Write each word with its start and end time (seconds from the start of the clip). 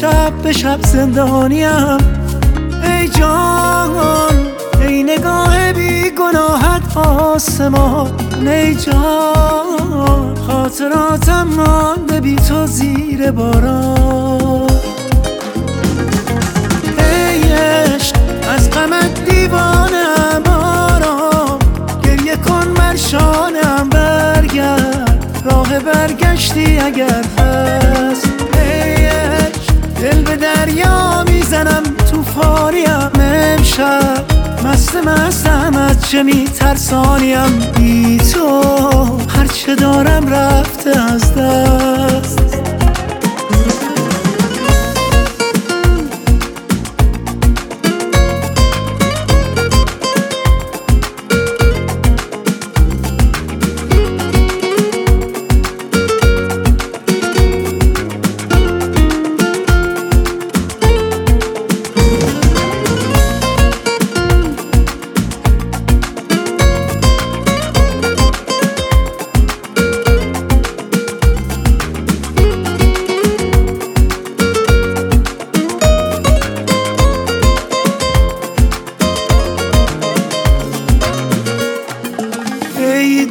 شب 0.00 0.32
به 0.42 0.52
شب 0.52 0.78
زندانیم. 0.82 1.98
ای 2.84 3.08
جان 3.08 4.36
ای 4.80 5.02
نگاه 5.02 5.72
بی 5.72 6.10
گناهت 6.10 6.96
آسمان. 6.96 8.10
ای 8.46 8.74
جان 8.74 10.34
خاطراتم 10.46 11.48
مانده 11.56 12.20
بی 12.20 12.36
تو 12.36 12.66
زیر 12.66 13.30
باران. 13.30 14.70
ای 16.98 17.52
عشق 17.52 18.16
از 18.50 18.70
غمت 18.70 19.24
دیوانم 19.24 20.42
آرام 20.46 21.58
گریه 22.04 22.36
کن 22.36 22.74
بر 22.74 22.96
شانم 22.96 23.88
برگرد. 23.90 25.42
راه 25.44 25.78
برگشتی 25.78 26.78
اگر 26.78 27.24
هست. 27.38 27.77
امشب 33.78 34.24
مست 34.66 34.96
مستم 34.96 35.76
از 35.76 36.10
چه 36.10 36.22
میترسانیم 36.22 37.58
بی 37.76 38.18
تو؟ 38.18 38.62
هرچه 39.28 39.74
دارم 39.74 40.26
رفته 40.26 41.00
از 41.00 41.34
دست. 41.34 41.67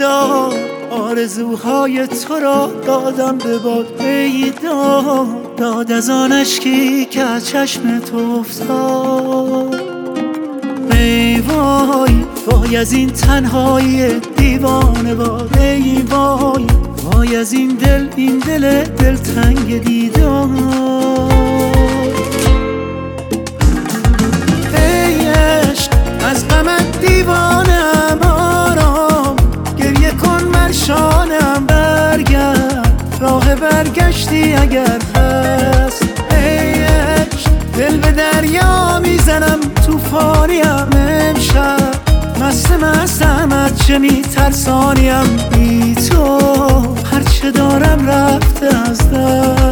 ای 0.00 0.06
داد 0.06 0.54
آرزوهای 0.90 2.06
تو 2.06 2.34
را 2.34 2.66
دادم 2.86 3.38
به 3.38 3.58
باد. 3.58 4.00
ای 4.00 4.52
داد 5.56 5.92
از 5.92 6.10
آن 6.10 6.44
که 7.10 7.22
از 7.22 7.48
چشم 7.48 7.98
تو 7.98 8.16
افتاد. 8.40 9.80
ای 10.92 11.40
وای 11.40 12.24
وای 12.46 12.76
از 12.76 12.92
این 12.92 13.10
تنهایی 13.10 14.20
دیوانه 14.36 15.14
باد. 15.14 15.58
ای 15.58 16.02
وای 16.02 16.66
وای 17.04 17.36
از 17.36 17.52
این 17.52 17.68
دل 17.68 18.08
این 18.16 18.38
دل 18.38 18.84
دلتنگ 18.84 19.84
دیدار. 19.84 20.48
ای 20.48 20.99
برگشتی 33.80 34.54
اگر 34.54 34.98
هست. 35.16 36.02
ای 36.30 36.74
دل 37.78 37.96
به 37.96 38.12
دریا 38.12 39.00
می‌زنم. 39.00 39.60
تو 39.86 39.98
فاریم 39.98 40.90
امشب. 40.96 41.80
مست 42.40 42.72
مستم 42.72 43.52
از 43.52 43.86
چه 43.86 43.98
میترسانیم؟ 43.98 45.36
بی 45.52 45.94
تو 45.94 46.38
هرچه 47.12 47.50
دارم 47.50 48.08
رفته 48.08 48.66
از 48.90 49.10
دست. 49.10 49.69